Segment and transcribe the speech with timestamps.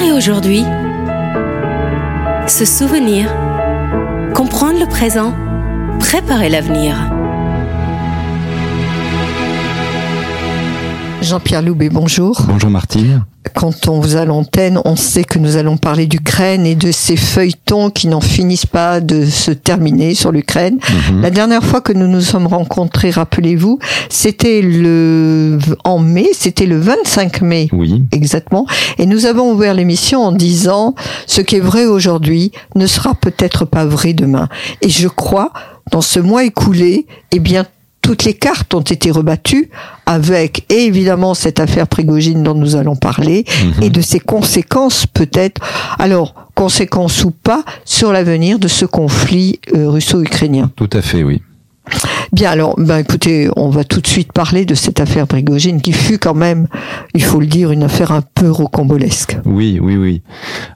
[0.00, 0.64] Hier et aujourd'hui,
[2.46, 3.28] se souvenir,
[4.34, 5.34] comprendre le présent,
[5.98, 6.96] préparer l'avenir.
[11.20, 12.40] Jean-Pierre Loubet, bonjour.
[12.48, 13.24] Bonjour Martine.
[13.54, 17.16] Quand on vous a l'antenne, on sait que nous allons parler d'Ukraine et de ces
[17.16, 20.78] feuilletons qui n'en finissent pas de se terminer sur l'Ukraine.
[21.10, 21.22] Mhm.
[21.22, 23.78] La dernière fois que nous nous sommes rencontrés, rappelez-vous,
[24.10, 27.68] c'était le en mai, c'était le 25 mai.
[27.72, 28.04] Oui.
[28.12, 28.66] Exactement.
[28.98, 30.94] Et nous avons ouvert l'émission en disant
[31.26, 34.48] ce qui est vrai aujourd'hui ne sera peut-être pas vrai demain.
[34.82, 35.52] Et je crois,
[35.90, 37.66] dans ce mois écoulé, eh bien,
[38.10, 39.70] toutes les cartes ont été rebattues
[40.04, 43.84] avec et évidemment cette affaire Prigogine dont nous allons parler Mhm.
[43.84, 45.60] et de ses conséquences peut-être
[46.00, 50.72] alors conséquences ou pas sur l'avenir de ce conflit euh, russo-ukrainien.
[50.74, 51.40] Tout à fait, oui.
[52.32, 55.92] Bien alors ben écoutez, on va tout de suite parler de cette affaire Prigogine qui
[55.92, 56.68] fut quand même,
[57.14, 59.38] il faut le dire, une affaire un peu rocambolesque.
[59.44, 60.22] Oui, oui, oui.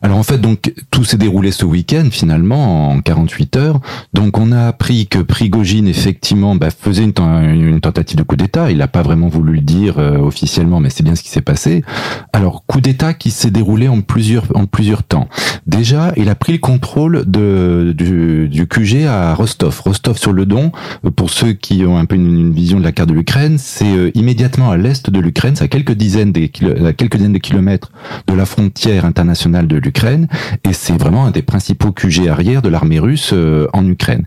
[0.02, 3.80] Alors en fait, donc tout s'est déroulé ce week-end finalement en 48 heures.
[4.12, 8.70] Donc on a appris que Prigogine effectivement bah, faisait une tentative de coup d'État.
[8.70, 11.40] Il n'a pas vraiment voulu le dire euh, officiellement, mais c'est bien ce qui s'est
[11.40, 11.84] passé.
[12.32, 15.28] Alors coup d'État qui s'est déroulé en plusieurs en plusieurs temps.
[15.66, 20.46] Déjà, il a pris le contrôle de du, du QG à Rostov, Rostov sur le
[20.46, 20.72] Don.
[21.10, 24.10] Pour ceux qui ont un peu une, vision de la carte de l'Ukraine, c'est euh,
[24.14, 27.92] immédiatement à l'est de l'Ukraine, c'est à quelques dizaines de kilomètres
[28.26, 30.28] de la frontière internationale de l'Ukraine,
[30.64, 34.24] et c'est vraiment un des principaux QG arrière de l'armée russe euh, en Ukraine.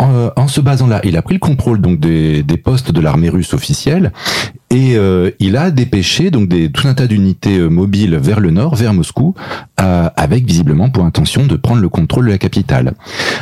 [0.00, 3.52] En, en se basant là, il a pris le contrôle des postes de l'armée russe
[3.52, 4.12] officielle
[4.70, 8.50] et euh, il a dépêché donc des, tout un tas d'unités euh, mobiles vers le
[8.50, 9.34] nord, vers Moscou,
[9.80, 12.92] euh, avec visiblement pour intention de prendre le contrôle de la capitale.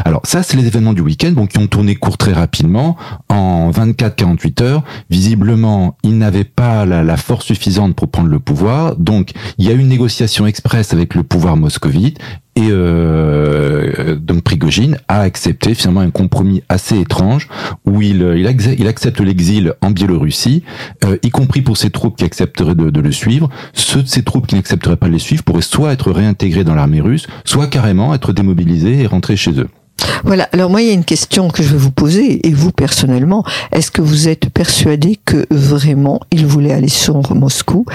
[0.05, 2.97] Alors ça, c'est les événements du week-end, donc qui ont tourné court très rapidement
[3.29, 4.85] en 24-48 heures.
[5.11, 9.73] Visiblement, il n'avait pas la, force suffisante pour prendre le pouvoir, donc il y a
[9.73, 12.21] eu une négociation express avec le pouvoir moscovite
[12.57, 17.49] et euh, donc Prigogine a accepté finalement un compromis assez étrange
[17.85, 20.63] où il, acce- il accepte l'exil en Biélorussie,
[21.05, 23.49] euh, y compris pour ses troupes qui accepteraient de, de le suivre.
[23.73, 26.75] Ceux de ses troupes qui n'accepteraient pas de le suivre pourraient soit être réintégrés dans
[26.75, 29.69] l'armée russe, soit carrément être démobilisés et rentrer chez eux.
[30.25, 30.49] Voilà.
[30.53, 33.45] Alors moi, il y a une question que je vais vous poser, et vous personnellement,
[33.73, 37.87] est-ce que vous êtes persuadé que vraiment il voulait aller sur Moscou?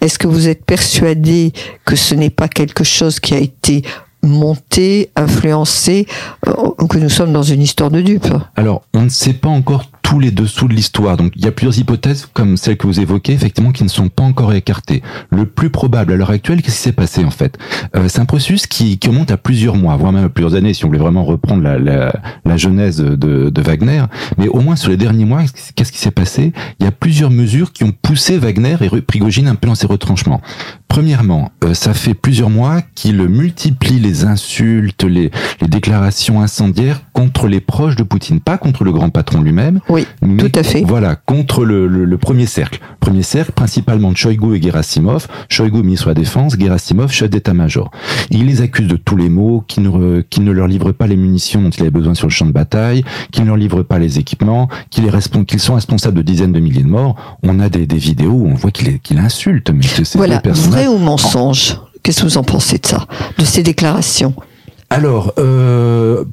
[0.00, 1.52] Est-ce que vous êtes persuadé
[1.84, 3.82] que ce n'est pas quelque chose qui a été
[4.22, 6.06] monté, influencé,
[6.46, 8.34] euh, ou que nous sommes dans une histoire de dupes?
[8.56, 11.16] Alors, on ne sait pas encore tous les dessous de l'histoire.
[11.16, 14.08] Donc, il y a plusieurs hypothèses, comme celle que vous évoquez, effectivement, qui ne sont
[14.08, 15.02] pas encore écartées.
[15.30, 17.58] Le plus probable à l'heure actuelle, qu'est-ce qui s'est passé en fait?
[17.96, 20.74] Euh, C'est un processus qui, qui remonte à plusieurs mois, voire même à plusieurs années,
[20.74, 22.12] si on voulait vraiment reprendre la, la,
[22.44, 24.04] la genèse de, de Wagner.
[24.38, 25.42] Mais au moins sur les derniers mois,
[25.74, 26.52] qu'est-ce qui s'est passé?
[26.78, 29.86] Il y a plusieurs mesures qui ont poussé Wagner et Prigogine un peu dans ses
[29.86, 30.40] retranchements.
[30.88, 37.46] Premièrement, euh, ça fait plusieurs mois qu'il multiplie les insultes, les, les déclarations incendiaires contre
[37.46, 40.82] les proches de Poutine, pas contre le grand patron lui-même, Oui, mais tout à fait.
[40.86, 42.80] voilà, contre le, le, le premier cercle.
[43.00, 45.26] Premier cercle, principalement de Shoigu et Gerasimov.
[45.48, 47.90] Shoigu, ministre de la Défense, Gerasimov, chef d'état-major.
[48.30, 51.70] Il les accuse de tous les maux, qu'il ne, leur livre pas les munitions dont
[51.70, 53.02] il avait besoin sur le champ de bataille,
[53.32, 56.52] qu'il ne leur livre pas les équipements, qu'il est respon- qu'ils sont responsables de dizaines
[56.52, 57.16] de milliers de morts.
[57.42, 60.86] On a des, des vidéos où on voit qu'il insulte, mais que c'est Voilà, vrai
[60.86, 61.80] ou mensonge?
[62.02, 63.06] Qu'est-ce que vous en pensez de ça,
[63.38, 64.34] de ces déclarations?
[64.88, 66.24] Alors, euh,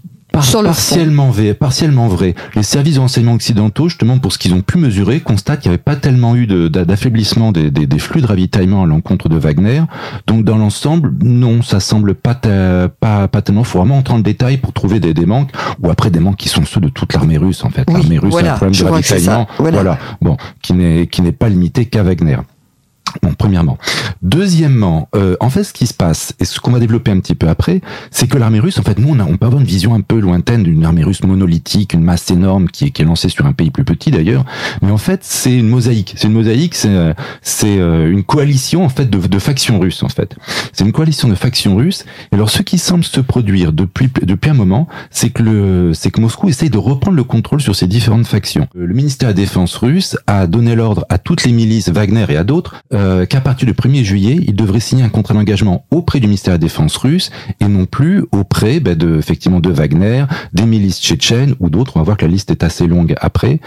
[0.59, 0.73] Sur le fond.
[0.73, 2.35] partiellement, vrai, partiellement vrai.
[2.55, 5.75] Les services de renseignement occidentaux, justement, pour ce qu'ils ont pu mesurer, constatent qu'il n'y
[5.75, 9.37] avait pas tellement eu de- d'affaiblissement des, des- des flux de ravitaillement à l'encontre de
[9.37, 9.81] Wagner.
[10.27, 13.61] Donc, dans l'ensemble, non, ça semble pas, ta- pas, pas tellement.
[13.61, 15.51] Il faut vraiment entrer dans le détail pour trouver des, des manques,
[15.81, 17.83] ou après des manques qui sont ceux de toute l'armée russe, en fait.
[17.87, 19.47] Oui, l'armée russe voilà, a un problème de ravitaillement.
[19.59, 19.75] voilà.
[19.77, 19.97] voilà.
[20.21, 22.37] Bon, qui n'est, qui n'est pas limité qu'à Wagner.
[23.23, 23.77] Bon, premièrement.
[24.21, 27.35] Deuxièmement, euh, en fait, ce qui se passe, et ce qu'on va développer un petit
[27.35, 29.67] peu après, c'est que l'armée russe, en fait, nous, on, a, on peut avoir une
[29.67, 33.05] vision un peu lointaine d'une armée russe monolithique, une masse énorme qui est, qui est
[33.05, 34.45] lancée sur un pays plus petit d'ailleurs,
[34.81, 36.13] mais en fait, c'est une mosaïque.
[36.17, 40.03] C'est une mosaïque, c'est euh, c'est euh, une coalition en fait de, de factions russes
[40.03, 40.35] en fait.
[40.73, 42.05] C'est une coalition de factions russes.
[42.31, 46.21] Et alors, ce qui semble se produire depuis depuis un moment, c'est que c'est que
[46.21, 48.67] Moscou essaye de reprendre le contrôle sur ces différentes factions.
[48.77, 52.25] Euh, Le ministère de la Défense russe a donné l'ordre à toutes les milices Wagner
[52.29, 52.75] et à d'autres
[53.29, 56.55] qu'à partir du 1er juillet, ils devraient signer un contrat d'engagement auprès du ministère de
[56.55, 61.55] la Défense russe et non plus auprès ben, de effectivement de Wagner, des milices tchétchènes
[61.59, 61.93] ou d'autres.
[61.95, 63.59] On va voir que la liste est assez longue après.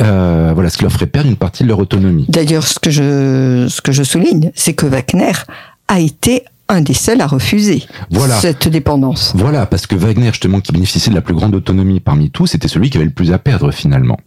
[0.00, 2.26] Euh, voilà, ce qui leur ferait perdre une partie de leur autonomie.
[2.28, 5.32] D'ailleurs, ce que je ce que je souligne, c'est que Wagner
[5.88, 8.34] a été un des seuls à refuser Voilà.
[8.36, 9.32] cette dépendance.
[9.34, 12.68] Voilà, parce que Wagner, justement, qui bénéficiait de la plus grande autonomie parmi tous, c'était
[12.68, 14.18] celui qui avait le plus à perdre finalement.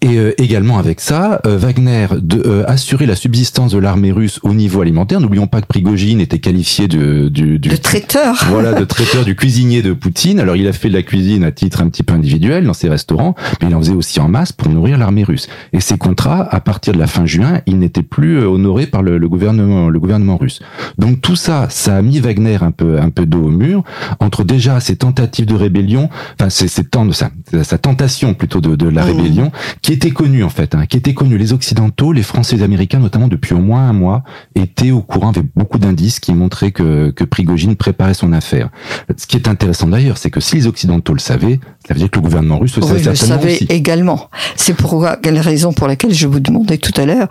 [0.00, 4.38] Et euh, également avec ça, euh, Wagner de euh, assurer la subsistance de l'armée russe
[4.44, 5.20] au niveau alimentaire.
[5.20, 8.36] N'oublions pas que Prigogine était qualifié de, du, du De traiteur.
[8.48, 10.38] voilà, de traiteur du cuisinier de Poutine.
[10.40, 12.88] Alors il a fait de la cuisine à titre un petit peu individuel dans ses
[12.88, 15.48] restaurants, mais il en faisait aussi en masse pour nourrir l'armée russe.
[15.72, 19.18] Et ces contrats, à partir de la fin juin, ils n'étaient plus honorés par le,
[19.18, 20.60] le gouvernement, le gouvernement russe.
[20.98, 23.84] Donc tout ça, ça a mis Wagner un peu, un peu dos au mur
[24.20, 26.08] entre déjà ses tentatives de rébellion,
[26.38, 27.30] enfin c'est c'est tant- sa,
[27.62, 29.10] sa tentation plutôt de, de la Mhm.
[29.16, 29.52] rébellion,
[29.82, 31.36] qui était connue en fait, hein, qui était connue.
[31.38, 34.22] Les Occidentaux, les Français et les Américains notamment depuis au moins un mois,
[34.54, 38.70] étaient au courant avec beaucoup d'indices qui montraient que, que Prigogine préparait son affaire.
[39.16, 42.10] Ce qui est intéressant d'ailleurs, c'est que si les Occidentaux le savaient, ça veut dire
[42.10, 43.66] que le gouvernement russe le Oui, savait le certainement savais aussi.
[43.68, 44.30] également.
[44.56, 47.28] C'est pour quelle raison pour laquelle je vous demandais tout à l'heure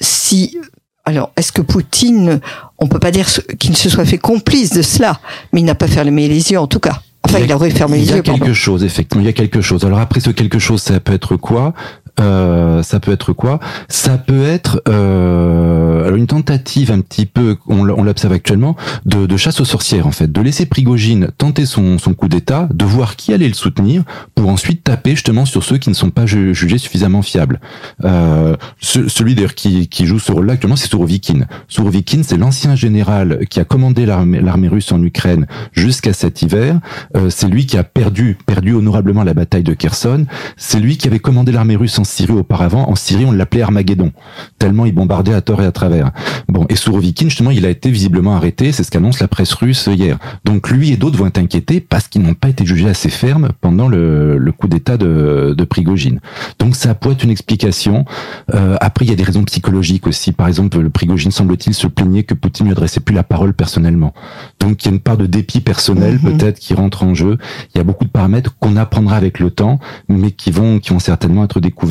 [0.00, 0.56] si
[1.04, 2.40] alors est-ce que Poutine,
[2.78, 3.26] on peut pas dire
[3.58, 5.18] qu'il ne se soit fait complice de cela,
[5.52, 7.00] mais il n'a pas fermé les yeux en tout cas.
[7.22, 8.22] Enfin, Il il, aurait fermé Il les y a yeux.
[8.22, 8.54] quelque pardon.
[8.54, 9.22] chose, effectivement.
[9.22, 9.84] Il y a quelque chose.
[9.84, 11.74] Alors après, ce quelque chose, ça peut être quoi?
[12.20, 13.60] Euh, Ça peut être quoi?
[13.88, 19.64] Ça peut être euh, une tentative un petit peu, on l'observe actuellement, de, chasse aux
[19.64, 23.48] sorcières en fait, de laisser Prigogine tenter son, son coup d'État, de voir qui allait
[23.48, 24.02] le soutenir,
[24.34, 27.60] pour ensuite taper justement sur ceux qui ne sont pas ju- jugés suffisamment fiables.
[28.04, 31.46] Euh, ce- celui d'ailleurs qui, joue ce rôle-là actuellement, c'est Sourovikine.
[31.68, 36.78] Sourovikine, c'est l'ancien général qui a commandé l'armée russe en Ukraine jusqu'à cet hiver.
[37.16, 40.26] Euh, c'est lui qui a perdu, perdu honorablement la bataille de Kherson.
[40.56, 42.88] C'est lui qui avait commandé l'armée russe en Syrie auparavant.
[42.90, 44.12] En Syrie, on l'appelait Armageddon,
[44.58, 46.10] tellement il bombardait à tort et à travers.
[46.48, 48.72] Bon, et Sourovikine, justement, il a été visiblement arrêté.
[48.72, 50.18] C'est ce qu'annonce la presse russe hier.
[50.44, 53.50] Donc lui et d'autres vont être inquiétés parce qu'ils n'ont pas été jugés assez fermes
[53.60, 56.20] pendant le, le coup d'État de, de Prigogine.
[56.58, 58.04] Donc ça pourrait être une explication.
[58.54, 60.32] Euh, après, il y a des raisons psychologiques aussi.
[60.32, 64.12] Par exemple, le Prigogine semble-t-il se plaignait que Poutine lui adressait plus la parole personnellement.
[64.60, 66.38] Donc il y a une part de dépit personnel Mhm.
[66.38, 67.38] peut-être qui rentre en jeu.
[67.74, 69.78] Il y a beaucoup de paramètres qu'on apprendra avec le temps,
[70.08, 71.89] mais qui vont qui vont certainement être découverts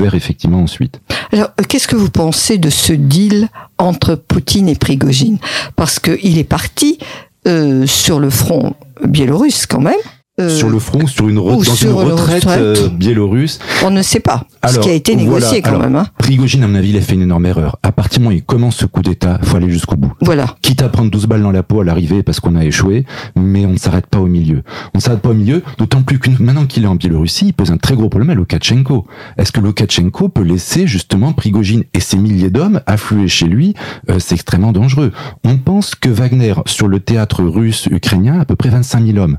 [1.31, 5.37] Alors, euh, qu'est-ce que vous pensez de ce deal entre Poutine et Prigogine?
[5.75, 6.99] Parce qu'il est parti
[7.47, 9.99] euh, sur le front biélorusse quand même.
[10.39, 12.59] Euh, sur le front, sur une, dans sur une retraite, retraite.
[12.61, 15.95] euh, biélorusse, On ne sait pas ce qui a été voilà, négocié quand alors- même.
[15.95, 16.07] Hein.
[16.17, 17.77] Prigogine, à mon avis, il a fait une énorme erreur.
[17.83, 20.13] À partir du moment où il commence ce coup d'État, faut aller jusqu'au bout.
[20.21, 20.55] Voilà.
[20.61, 23.05] Quitte à prendre 12 balles dans la peau à l'arrivée parce qu'on a échoué,
[23.35, 24.63] mais on ne s'arrête pas au milieu.
[24.93, 27.53] On ne s'arrête pas au milieu, d'autant plus que maintenant qu'il est en Biélorussie, il
[27.53, 29.05] pose un très gros problème à Loukachenko.
[29.37, 33.73] Est-ce que Loukachenko peut laisser justement Prigogine et ses milliers d'hommes affluer chez lui?
[34.09, 35.11] Euh, C'est extrêmement dangereux.
[35.43, 39.37] On pense que Wagner, sur le théâtre russe-ukrainien, a à peu près 25 000 hommes.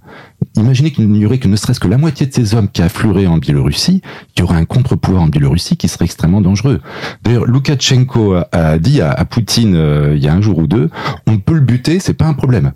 [0.56, 3.26] Imaginez qu'il n'y aurait que ne serait-ce que la moitié de ces hommes qui afflueraient
[3.26, 4.02] en Biélorussie,
[4.34, 6.80] qu'il y aurait un contre-pouvoir en Biélorussie qui serait extrêmement dangereux.
[7.22, 10.90] D'ailleurs, Loukachenko a, dit à, Poutine euh, il y a un jour ou deux,
[11.26, 12.72] on peut le buter, c'est pas un problème.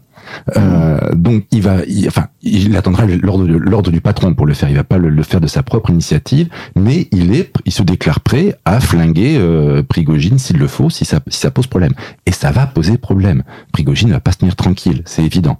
[0.56, 4.68] Euh, donc il va, enfin, il attendra l'ordre du patron pour le faire.
[4.68, 7.82] Il va pas le, le faire de sa propre initiative, mais il est, il se
[7.82, 11.92] déclare prêt à flinguer euh, Prigogine s'il le faut, si ça, si ça pose problème.
[12.26, 13.42] Et ça va poser problème.
[13.72, 15.58] Prigogine ne va pas se tenir tranquille, c'est évident.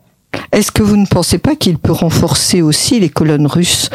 [0.52, 3.90] Est-ce que vous ne pensez pas qu'il peut renforcer aussi les colonnes russes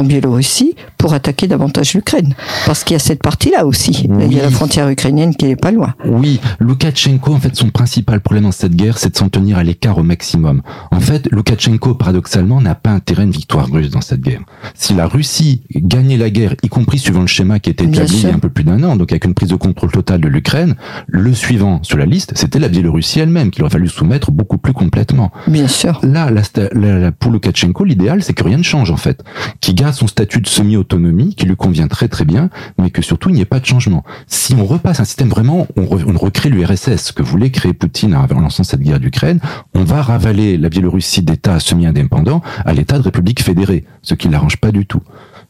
[0.00, 2.34] en Biélorussie pour attaquer davantage l'Ukraine
[2.66, 4.08] Parce qu'il y a cette partie-là aussi.
[4.20, 4.54] Il y a la Oui.
[4.54, 5.94] frontière ukrainienne qui n'est pas loin.
[6.04, 9.64] Oui, Loukachenko, en fait, son principal problème dans cette guerre, c'est de s'en tenir à
[9.64, 10.62] l'écart au maximum.
[10.90, 14.40] En fait, Loukachenko, paradoxalement, n'a pas intérêt à une victoire russe dans cette guerre.
[14.74, 18.28] Si la Russie gagnait la guerre, y compris suivant le schéma qui était établi il
[18.28, 20.28] y a un peu plus d'un an, donc avec une prise de contrôle totale de
[20.28, 20.74] l'Ukraine,
[21.08, 24.72] le suivant sur la liste, c'était la Biélorussie elle-même, qu'il aurait fallu soumettre beaucoup plus
[24.72, 25.30] complètement.
[25.46, 25.98] Bien sûr.
[26.02, 26.42] Là, la
[26.72, 29.22] la- la- pour Loukachenko, l'idéal, c'est que rien ne change en fait,
[29.60, 33.28] qu'il garde son statut de semi-autonomie, qui lui convient très très bien, mais que surtout
[33.28, 34.04] il n'y ait pas de changement.
[34.26, 38.14] Si on repasse un système vraiment, on, re- on recrée l'URSS, que voulait créer Poutine
[38.14, 39.40] en lançant cette guerre d'Ukraine,
[39.74, 44.56] on va ravaler la Biélorussie d'État semi-indépendant à l'État de République fédérée, ce qui l'arrange
[44.56, 45.00] pas du tout.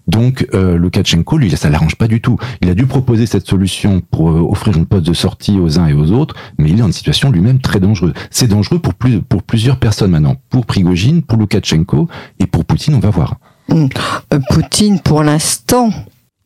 [0.07, 2.37] Donc euh, Loukachenko, lui, ça l'arrange pas du tout.
[2.63, 5.87] Il a dû proposer cette solution pour euh, offrir une poste de sortie aux uns
[5.87, 8.15] et aux autres, mais il est en situation lui-même très dangereuse.
[8.31, 10.37] C'est dangereux pour, pour plusieurs personnes maintenant.
[10.49, 12.09] Pour Prigogine, pour Loukachenko
[12.41, 13.37] et pour Poutine, on va voir.
[14.51, 15.91] Poutine, pour l'instant,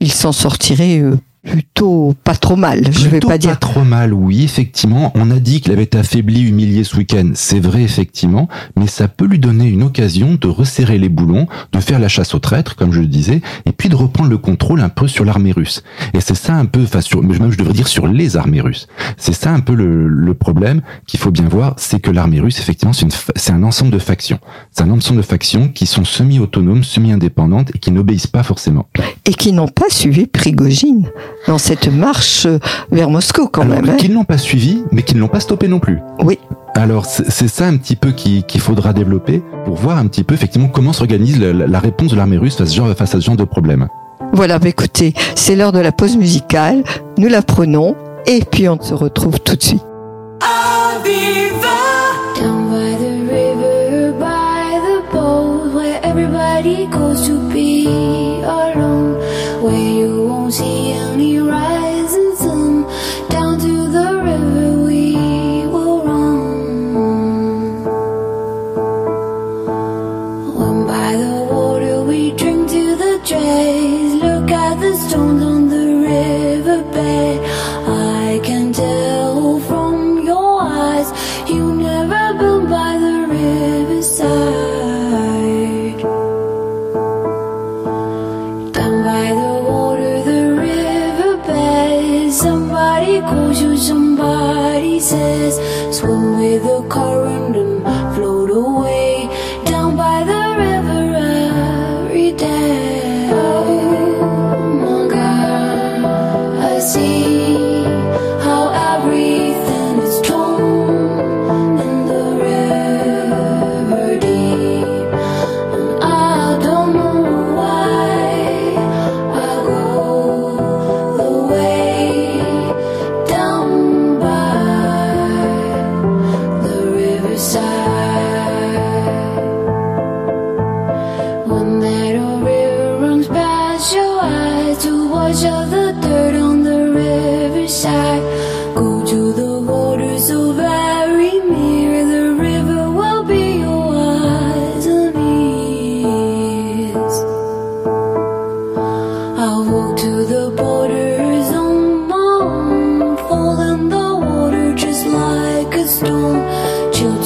[0.00, 2.84] il s'en sortirait euh, plutôt pas trop mal.
[2.90, 3.58] Je vais Plutôt pas dire.
[3.58, 5.12] trop mal, oui, effectivement.
[5.14, 7.30] On a dit qu'il avait affaibli, humilié ce week-end.
[7.34, 8.48] C'est vrai, effectivement.
[8.76, 12.34] Mais ça peut lui donner une occasion de resserrer les boulons, de faire la chasse
[12.34, 15.24] aux traîtres, comme je le disais, et puis de reprendre le contrôle un peu sur
[15.24, 15.82] l'armée russe.
[16.14, 18.86] Et c'est ça un peu, enfin, sur, même je devrais dire sur les armées russes.
[19.16, 22.58] C'est ça un peu le, le problème qu'il faut bien voir, c'est que l'armée russe,
[22.58, 24.38] effectivement, c'est un ensemble de factions.
[24.70, 28.88] C'est un ensemble de factions qui sont semi-autonomes, semi-indépendantes et qui n'obéissent pas forcément.
[29.26, 31.08] Et qui n'ont pas suivi Prigogine
[31.46, 32.58] dans cette marche euh,
[32.90, 33.90] vers Moscou quand Alors, même.
[33.90, 33.96] hein.
[33.96, 35.98] qu'ils n'ont pas suivi, mais qu'ils ne l'ont pas stoppé non plus.
[36.22, 36.38] Oui.
[36.76, 40.66] Alors c'est ça un petit peu qu'il faudra développer pour voir un petit peu effectivement
[40.66, 43.86] comment s'organise la, réponse de l'armée russe face, face à ce genre de problème.
[44.32, 46.82] Voilà, bah écoutez, c'est l'heure de la pause musicale,
[47.16, 47.94] nous la prenons
[48.26, 49.82] et puis on se retrouve tout de suite.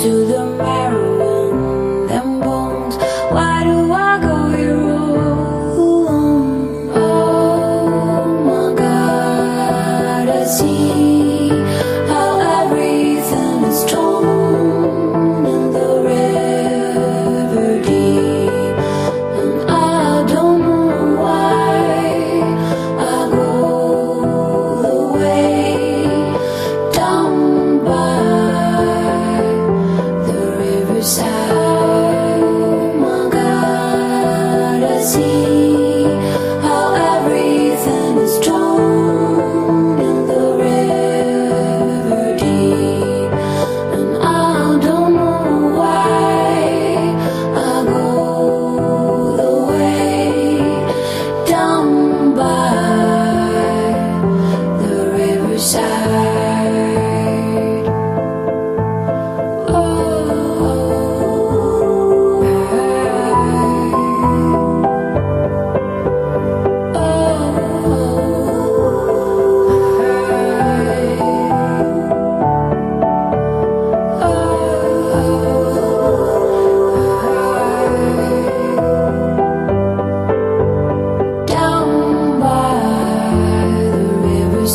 [0.02, 0.77] to the mind.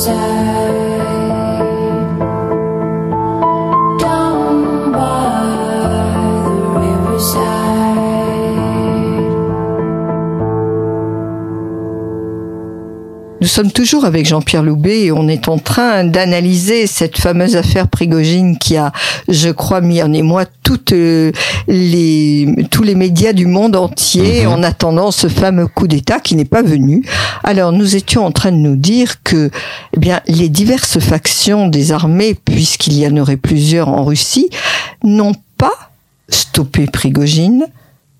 [0.04, 0.53] side
[13.54, 18.58] sommes toujours avec Jean-Pierre Loubet et on est en train d'analyser cette fameuse affaire Prigogine
[18.58, 18.92] qui a,
[19.30, 21.32] je crois, mis en émoi toutes euh,
[21.68, 24.54] les, tous les médias du monde entier mhm.
[24.54, 27.06] en attendant ce fameux coup d'État qui n'est pas venu.
[27.44, 29.52] Alors, nous étions en train de nous dire que,
[29.96, 34.50] eh bien, les diverses factions des armées, puisqu'il y en aurait plusieurs en Russie,
[35.04, 35.92] n'ont pas
[36.28, 37.68] stoppé Prigogine,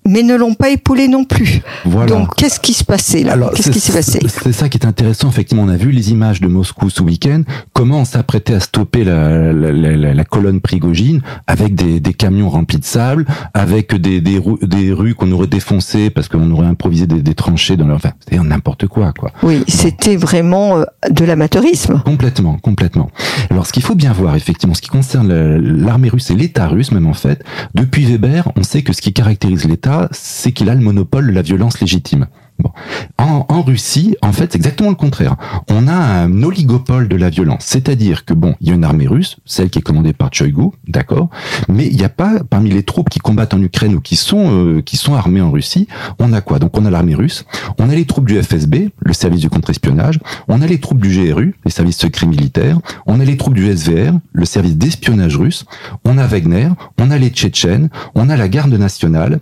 [0.06, 1.62] mais ne l'ont pas épaulé non plus.
[2.06, 3.36] Donc, qu'est-ce qui se passait là?
[3.54, 4.20] Qu'est-ce qui s'est passé?
[4.28, 5.28] C'est ça qui est intéressant.
[5.28, 7.42] Effectivement, on a vu les images de Moscou ce week-end.
[7.72, 12.50] Comment on s'apprêtait à stopper la, la, la, la, colonne Prigogine avec des, des, camions
[12.50, 17.06] remplis de sable, avec des, des, des rues qu'on aurait défoncées parce qu'on aurait improvisé
[17.06, 17.96] des, des tranchées dans leur.
[17.96, 19.32] Enfin, c'était n'importe quoi, quoi.
[19.42, 22.02] Oui, c'était vraiment euh, de l'amateurisme.
[22.04, 23.10] Complètement, complètement.
[23.50, 26.92] Alors, ce qu'il faut bien voir, effectivement, ce qui concerne l'armée russe et l'État russe,
[26.92, 27.42] même en fait,
[27.74, 31.32] depuis Weber, on sait que ce qui caractérise l'État c'est qu'il a le monopole de
[31.32, 32.26] la violence légitime.
[32.58, 32.70] Bon.
[33.18, 35.36] En, en Russie, en fait, c'est exactement le contraire.
[35.68, 39.08] On a un oligopole de la violence, c'est-à-dire que bon, il y a une armée
[39.08, 41.30] russe, celle qui est commandée par Choigu, d'accord,
[41.68, 44.50] mais il n'y a pas parmi les troupes qui combattent en Ukraine ou qui sont
[44.52, 46.58] euh, qui sont armées en Russie, on a quoi?
[46.60, 47.44] Donc on a l'armée russe,
[47.78, 51.08] on a les troupes du FSB, le service du contre-espionnage, on a les troupes du
[51.08, 55.64] GRU, les services secrets militaires, on a les troupes du SVR, le service d'espionnage russe,
[56.04, 56.68] on a Wagner,
[57.00, 59.40] on a les Tchétchènes, on a la garde nationale,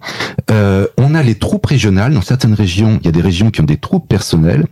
[0.51, 2.15] euh, on a les troupes régionales.
[2.15, 4.67] Dans certaines régions, il y a des régions qui ont des troupes personnelles.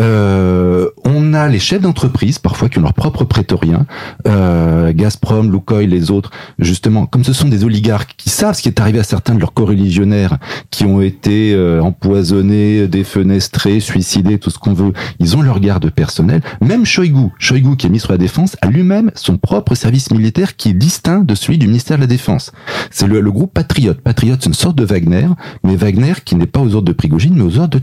[0.00, 3.86] Euh, on a les chefs d'entreprise, parfois qui ont leur propre prétorien.
[4.26, 8.68] Euh, Gazprom, Lukoil, les autres, justement, comme ce sont des oligarques qui savent ce qui
[8.68, 10.38] est arrivé à certains de leurs co-religionnaires
[10.70, 14.92] qui ont été euh, empoisonnés, défenestrés, suicidés, tout ce qu'on veut.
[15.20, 16.42] Ils ont leur garde personnelle.
[16.60, 20.56] Même Shoigu, Shoigu qui est ministre de la Défense, a lui-même son propre service militaire
[20.56, 22.52] qui est distinct de celui du ministère de la Défense.
[22.90, 23.94] C'est le, le, groupe Patriot.
[23.94, 25.28] Patriot, c'est une sorte de Wagner,
[25.62, 27.80] mais Wagner qui n'est pas aux ordres de Prigogine, mais aux ordres de.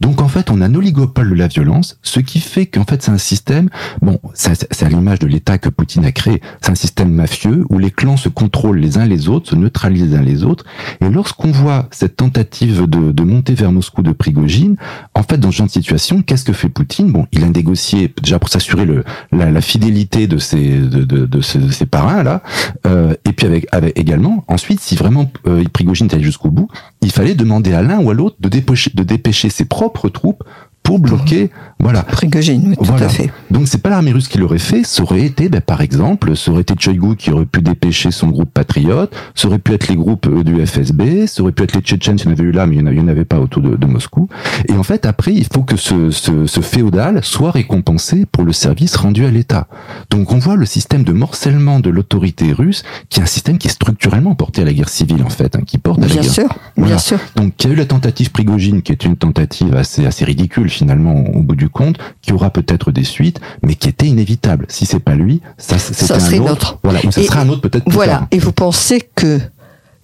[0.00, 3.02] Donc en fait, on a un oligopole de la violence, ce qui fait qu'en fait
[3.02, 3.68] c'est un système,
[4.02, 7.78] bon, c'est à l'image de l'État que Poutine a créé, c'est un système mafieux où
[7.78, 10.64] les clans se contrôlent les uns les autres, se neutralisent les uns les autres,
[11.00, 14.76] et lorsqu'on voit cette tentative de, monter vers Moscou de Prigogine,
[15.14, 17.12] en fait dans ce genre de situation, qu'est-ce que fait Poutine?
[17.12, 18.86] Bon, il a négocié déjà pour s'assurer
[19.30, 22.42] la, la, fidélité de ses de, de ses parrains là,
[22.86, 26.68] euh, et puis avec, avec également ensuite si vraiment euh, Prigogine allait jusqu'au bout,
[27.02, 30.44] il fallait demander à l'un ou à l'autre de dépêcher, ses propres troupes
[30.82, 32.02] pour bloquer, voilà.
[32.02, 33.00] Prigogine, oui, voilà.
[33.00, 33.30] tout à fait.
[33.50, 36.50] Donc c'est pas l'armée russe qui l'aurait fait, ça aurait été, ben, par exemple, ça
[36.50, 39.96] aurait été Choigu qui aurait pu dépêcher son groupe patriote, ça aurait pu être les
[39.96, 42.52] groupes euh, du FSB, ça aurait pu être les Tchétchènes s'il y en avait eu
[42.52, 44.28] là, mais il n'y en avait pas autour de, de, Moscou.
[44.68, 48.52] Et en fait, après, il faut que ce, ce, ce, féodal soit récompensé pour le
[48.52, 49.68] service rendu à l'État.
[50.10, 53.68] Donc on voit le système de morcellement de l'autorité russe, qui est un système qui
[53.68, 56.22] est structurellement porté à la guerre civile, en fait, hein, qui porte à bien la
[56.22, 56.32] guerre.
[56.32, 56.94] Sûr, voilà.
[56.94, 57.18] bien sûr.
[57.36, 60.69] Donc il y a eu la tentative Prigogine, qui est une tentative assez, assez ridicule
[60.70, 64.66] finalement au bout du compte, qui aura peut-être des suites, mais qui était inévitable.
[64.68, 66.78] Si c'est pas lui, ça, ça un autre.
[66.82, 67.84] Voilà, ou ça et, sera un autre peut-être.
[67.86, 68.18] Voilà.
[68.18, 68.26] Tard.
[68.30, 69.40] Et vous pensez que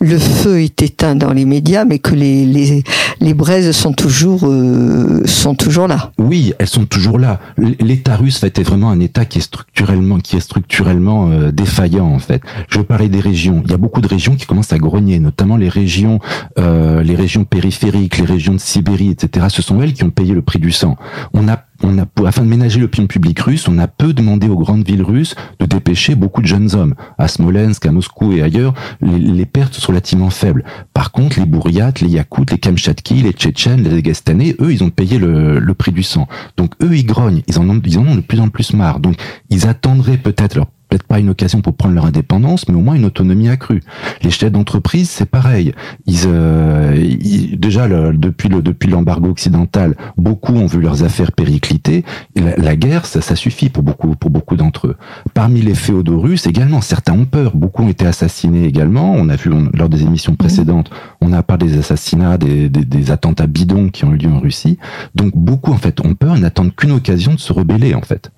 [0.01, 2.85] le feu est éteint dans les médias, mais que les, les,
[3.21, 6.13] les braises sont toujours, euh, sont toujours là.
[6.19, 7.41] Oui, elles sont toujours là.
[7.57, 12.19] L'État russe est vraiment un État qui est structurellement, qui est structurellement euh, défaillant en
[12.19, 12.43] fait.
[12.69, 13.63] Je veux parler des régions.
[13.65, 16.21] Il y a beaucoup de régions qui commencent à grogner, notamment les régions,
[16.59, 19.47] euh, les régions périphériques, les régions de Sibérie, etc.
[19.49, 20.97] Ce sont elles qui ont payé le prix du sang.
[21.33, 24.57] On a on a, afin de ménager l'opinion publique russe, on a peu demandé aux
[24.57, 26.95] grandes villes russes de dépêcher beaucoup de jeunes hommes.
[27.19, 30.65] À Smolensk, à Moscou et ailleurs, les, les pertes sont relativement faibles.
[30.95, 34.91] Par contre, les Bouriates, les Yakoutes, les Kamchatkis, les Tchétchènes, les Dagestanais, eux, ils ont
[34.91, 36.27] payé le, le, prix du sang.
[36.57, 39.01] Donc eux, ils grognent, ils en ont, ils en ont de plus en plus marre.
[39.01, 39.17] Donc
[39.51, 42.95] ils attendraient peut-être leur peut-être pas une occasion pour prendre leur indépendance, mais au moins
[42.95, 43.83] une autonomie accrue.
[44.23, 45.73] Les chefs d'entreprise, c'est pareil.
[46.07, 47.17] Ils, euh,
[47.57, 52.05] déjà depuis le depuis l'embargo occidental, beaucoup ont vu leurs affaires péricliter.
[52.37, 54.97] La, guerre, ça, suffit pour beaucoup pour beaucoup d'entre eux.
[55.35, 57.57] Parmi les féodaux russes également, certains ont peur.
[57.57, 59.13] Beaucoup ont été assassinés également.
[59.15, 63.11] On a vu lors des émissions précédentes, on a parlé des assassinats, des, des, des,
[63.11, 64.79] attentats bidons qui ont eu lieu en Russie.
[65.15, 68.31] Donc beaucoup en fait ont peur et n'attendent qu'une occasion de se rebeller en fait.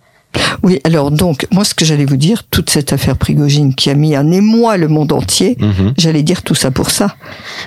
[0.62, 3.94] Oui, alors donc, moi ce que j'allais vous dire, toute cette affaire Prigogine qui a
[3.94, 5.94] mis en émoi le monde entier, Mhm.
[5.96, 7.14] j'allais dire tout ça pour ça.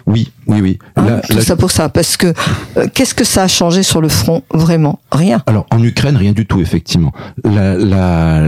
[0.06, 0.80] Oui, oui, oui.
[0.96, 2.34] Hein, tout ça pour ça, parce que
[2.78, 4.44] euh, qu'est-ce que ça a changé sur le front?
[4.54, 5.42] Vraiment, rien.
[5.48, 7.12] Alors en Ukraine, rien du tout, effectivement.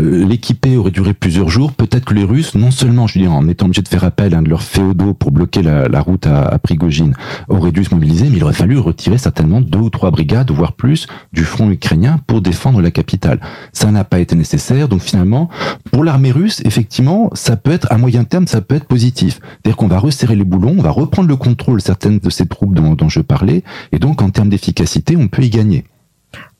[0.02, 1.72] L'équipée aurait duré plusieurs jours.
[1.72, 4.34] Peut-être que les Russes, non seulement, je veux dire, en étant obligés de faire appel
[4.34, 7.14] à un de leurs féodaux pour bloquer la, la route à, à, Prigogine,
[7.50, 10.74] auraient dû se mobiliser, mais il aurait fallu retirer certainement deux ou trois brigades, voire
[10.74, 13.40] plus, du front ukrainien pour défendre la capitale.
[13.74, 14.88] Ça n'a pas été nécessaire.
[14.88, 15.50] Donc finalement,
[15.92, 19.40] pour l'armée russe, effectivement, ça peut être à moyen terme, ça peut être positif.
[19.42, 22.74] C'est-à-dire qu'on va resserrer les boulons, on va reprendre le contrôle certaines de ces troupes
[22.74, 25.86] dont, dont je parlais, et donc en termes d'efficacité, on peut y gagner.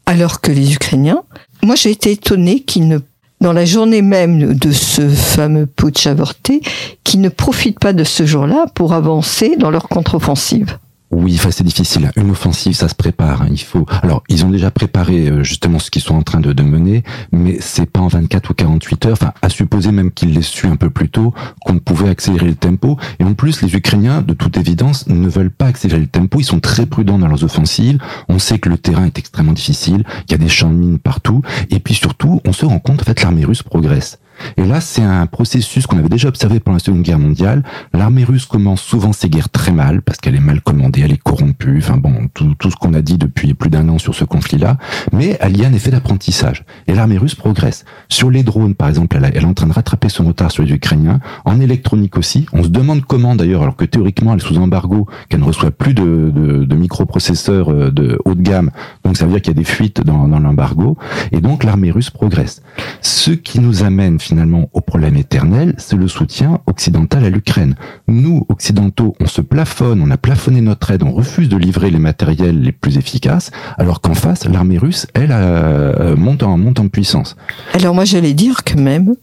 [0.06, 1.24] Alors que les Ukrainiens,
[1.64, 3.00] moi j'ai été étonné qu'ils ne
[3.44, 6.62] dans la journée même de ce fameux putsch avorté,
[7.04, 10.78] qui ne profitent pas de ce jour-là pour avancer dans leur contre-offensive.
[11.14, 12.12] Oui, c'est difficile.
[12.16, 13.44] Une offensive, ça se prépare.
[13.44, 13.48] Hein.
[13.52, 13.86] Il faut.
[14.02, 17.04] Alors, ils ont déjà préparé euh, justement ce qu'ils sont en train de, de mener,
[17.32, 19.14] mais c'est pas en 24 ou 48 heures.
[19.14, 22.56] Enfin, à supposer même qu'ils l'aient su un peu plus tôt qu'on pouvait accélérer le
[22.56, 22.98] tempo.
[23.20, 26.40] Et en plus, les Ukrainiens, de toute évidence, ne veulent pas accélérer le tempo.
[26.40, 28.00] Ils sont très prudents dans leurs offensives.
[28.28, 30.04] On sait que le terrain est extrêmement difficile.
[30.28, 31.44] Il y a des champs de mines partout.
[31.70, 34.18] Et puis surtout, on se rend compte en fait l'armée russe progresse.
[34.58, 37.64] Et là, c'est un processus qu'on avait déjà observé pendant la Seconde Guerre mondiale.
[37.94, 41.22] L'armée russe commence souvent ses guerres très mal, parce qu'elle est mal commandée, elle est
[41.22, 44.78] corrompue, enfin bon, tout, ce qu'on a dit depuis plus d'un an sur ce conflit-là.
[45.12, 46.66] Mais elle y a un effet d'apprentissage.
[46.88, 47.86] Et l'armée russe progresse.
[48.10, 50.72] Sur les drones, par exemple, elle, est en train de rattraper son retard sur les
[50.72, 51.20] Ukrainiens.
[51.46, 52.46] En électronique aussi.
[52.54, 55.72] On se demande comment d'ailleurs, alors que théoriquement elle est sous embargo, qu'elle ne reçoit
[55.72, 58.72] plus de microprocesseurs euh, de haut de gamme.
[59.04, 60.98] Donc ça veut dire qu'il y a des fuites dans, dans l'embargo.
[61.32, 62.62] Et donc l'armée russe progresse.
[63.02, 67.76] Ce qui nous amène finalement au problème éternel, c'est le soutien occidental à l'Ukraine.
[68.08, 72.00] Nous, occidentaux, on se plafonne, on a plafonné notre aide, on refuse de livrer les
[72.00, 76.88] matériels les plus efficaces, alors qu'en face, l'armée russe, elle, euh, monte, en, monte en
[76.88, 77.36] puissance.
[77.74, 79.16] Alors moi, j'allais dire que même,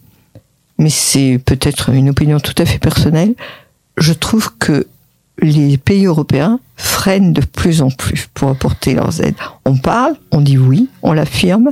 [0.79, 3.35] mais c'est peut-être une opinion tout à fait personnelle,
[3.97, 4.87] je trouve que
[5.43, 9.35] les pays européens freinent de plus en plus pour apporter leurs aides.
[9.65, 11.71] On parle, on dit oui, on l'affirme,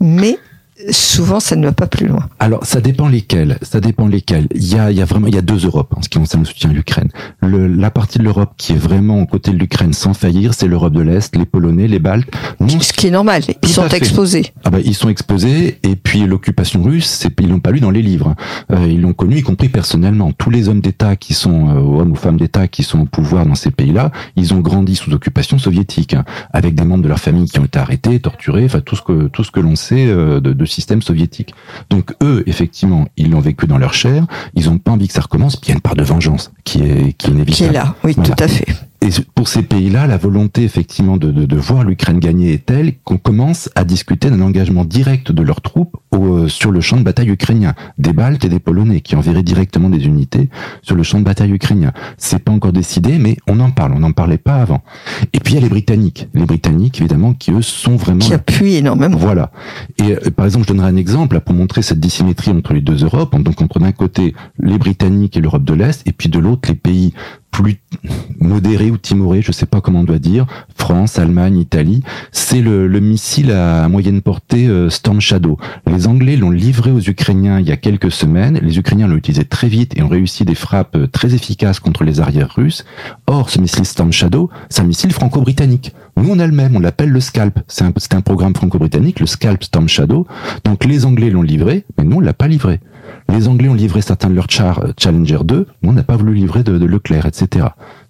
[0.00, 0.38] mais
[0.90, 2.28] souvent ça ne va pas plus loin.
[2.38, 3.58] Alors ça dépend lesquels.
[3.62, 4.46] Ça dépend lesquels.
[4.54, 6.18] Il y a, il y a vraiment il y a deux Europes en ce qui
[6.18, 7.08] concerne le soutien à l'Ukraine.
[7.42, 10.92] la partie de l'Europe qui est vraiment aux côtés de l'Ukraine sans faillir, c'est l'Europe
[10.92, 12.28] de l'Est, les Polonais, les Baltes.
[12.80, 13.42] ce qui est normal.
[13.62, 14.52] Ils sont exposés.
[14.64, 17.90] Ah bah, ils sont exposés et puis l'occupation russe, c'est ils l'ont pas lu dans
[17.90, 18.34] les livres.
[18.72, 20.32] Euh, ils l'ont connu, y compris personnellement.
[20.32, 23.46] Tous les hommes d'État qui sont euh, hommes ou femmes d'État qui sont au pouvoir
[23.46, 27.18] dans ces pays-là, ils ont grandi sous occupation soviétique, hein, avec des membres de leur
[27.18, 30.06] famille qui ont été arrêtés, torturés, enfin tout ce que tout ce que l'on sait
[30.06, 31.54] euh, de, de système soviétique.
[31.90, 35.22] Donc eux, effectivement, ils l'ont vécu dans leur chair, ils n'ont pas envie que ça
[35.22, 37.54] recommence, puis il y a une part de vengeance qui est, qui est inévitable.
[37.54, 38.66] Qui est là, oui, tout à fait.
[39.00, 42.94] Et pour ces pays-là, la volonté effectivement de, de, de voir l'Ukraine gagner est telle
[43.04, 46.96] qu'on commence à discuter d'un engagement direct de leurs troupes au, euh, sur le champ
[46.96, 50.48] de bataille ukrainien, des Baltes et des Polonais qui enverraient directement des unités
[50.82, 51.92] sur le champ de bataille ukrainien.
[52.16, 53.92] C'est pas encore décidé, mais on en parle.
[53.92, 54.82] On n'en parlait pas avant.
[55.32, 58.34] Et puis il y a les Britanniques, les Britanniques évidemment qui eux sont vraiment qui
[58.34, 59.16] appuient énormément.
[59.16, 59.52] Voilà.
[59.98, 63.04] Et euh, par exemple, je donnerai un exemple pour montrer cette dissymétrie entre les deux
[63.04, 63.40] Europes.
[63.40, 66.74] Donc entre d'un côté les Britanniques et l'Europe de l'Est, et puis de l'autre les
[66.74, 67.14] pays
[67.50, 67.80] plus
[68.40, 72.86] modéré ou timoré, je sais pas comment on doit dire, France, Allemagne, Italie, c'est le,
[72.86, 75.58] le, missile à moyenne portée euh, Storm Shadow.
[75.86, 79.44] Les Anglais l'ont livré aux Ukrainiens il y a quelques semaines, les Ukrainiens l'ont utilisé
[79.44, 82.84] très vite et ont réussi des frappes euh, très efficaces contre les arrières russes.
[83.26, 85.94] Or, ce missile Storm Shadow, c'est un missile franco-britannique.
[86.16, 87.58] Nous, on a le même, on l'appelle le Scalp.
[87.66, 90.26] C'est un, un programme franco-britannique, le Scalp Storm Shadow.
[90.64, 92.80] Donc les Anglais l'ont livré, mais nous, on l'a pas livré.
[93.32, 96.16] Les Anglais ont livré certains de leurs chars euh, Challenger 2, nous on n'a pas
[96.16, 97.68] voulu livrer de, de Leclerc, etc.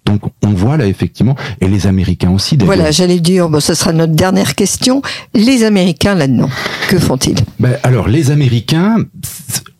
[0.09, 2.57] Donc on voit là effectivement, et les Américains aussi.
[2.57, 5.01] Voilà, j'allais dire, bon, ce sera notre dernière question.
[5.33, 6.49] Les Américains là-dedans,
[6.89, 7.37] que font-ils?
[7.59, 8.97] Ben, Alors les Américains,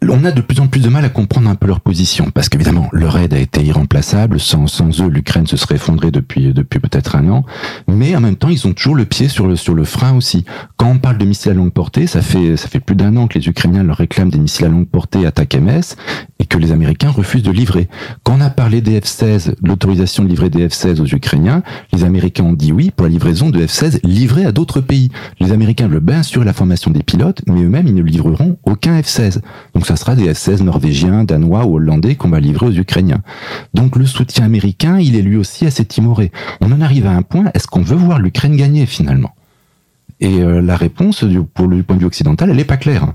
[0.07, 2.47] on a de plus en plus de mal à comprendre un peu leur position, parce
[2.47, 4.39] qu'évidemment leur aide a été irremplaçable.
[4.39, 7.45] Sans, sans eux, l'Ukraine se serait effondrée depuis depuis peut-être un an.
[7.87, 10.45] Mais en même temps, ils ont toujours le pied sur le sur le frein aussi.
[10.77, 13.27] Quand on parle de missiles à longue portée, ça fait ça fait plus d'un an
[13.27, 15.95] que les Ukrainiens leur réclament des missiles à longue portée à MS
[16.49, 17.87] que les Américains refusent de livrer.
[18.23, 22.43] Quand on a parlé des F-16, l'autorisation de livrer des F-16 aux Ukrainiens, les Américains
[22.43, 25.09] ont dit oui pour la livraison de F-16 livrés à d'autres pays.
[25.39, 28.99] Les Américains veulent bien sûr la formation des pilotes, mais eux-mêmes, ils ne livreront aucun
[28.99, 29.39] F-16.
[29.75, 33.21] Donc ça sera des F-16 norvégiens, danois ou hollandais qu'on va livrer aux Ukrainiens.
[33.73, 36.31] Donc le soutien américain, il est lui aussi assez timoré.
[36.61, 39.35] On en arrive à un point, est-ce qu'on veut voir l'Ukraine gagner finalement?
[40.19, 43.13] Et euh, la réponse, pour le point de vue occidental, elle n'est pas claire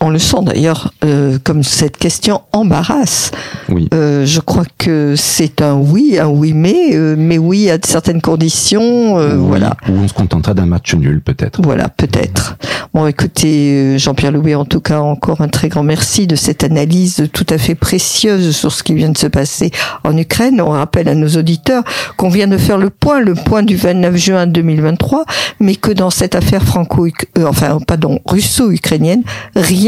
[0.00, 3.30] on le sent d'ailleurs, euh, comme cette question embarrasse.
[3.68, 3.88] Oui.
[3.94, 8.20] Euh, je crois que c'est un oui, un oui mais, euh, mais oui à certaines
[8.20, 9.76] conditions, euh, voilà.
[9.88, 11.62] Ou on se contentera d'un match nul peut-être.
[11.62, 12.56] Voilà, peut-être.
[12.92, 16.62] Bon, écoutez, euh, Jean-Pierre Louis, en tout cas, encore un très grand merci de cette
[16.62, 19.70] analyse tout à fait précieuse sur ce qui vient de se passer
[20.04, 20.60] en Ukraine.
[20.60, 21.84] On rappelle à nos auditeurs
[22.16, 25.24] qu'on vient de faire le point, le point du 29 juin 2023,
[25.60, 27.08] mais que dans cette affaire franco,
[27.44, 29.22] enfin, pardon, russo-ukrainienne,
[29.54, 29.85] rien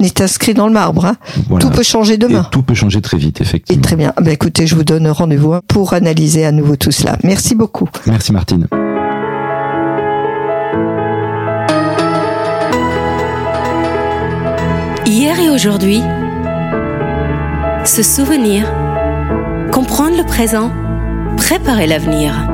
[0.00, 1.06] n'est inscrit dans le marbre.
[1.06, 1.16] Hein.
[1.60, 2.46] Tout peut changer demain.
[2.50, 3.80] tout peut changer très vite, effectivement.
[3.80, 4.12] Et très bien.
[4.20, 7.16] Ben, écoutez, je vous donne rendez-vous pour analyser à nouveau tout cela.
[7.22, 7.88] Merci beaucoup.
[8.06, 8.66] Merci Martine.
[15.06, 16.02] Hier et aujourd'hui,
[17.84, 18.72] se souvenir,
[19.72, 20.70] comprendre le présent,
[21.36, 22.51] préparer l'avenir.